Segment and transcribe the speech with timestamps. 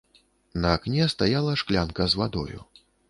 [0.61, 2.63] На акне стаяла шклянка з вадою.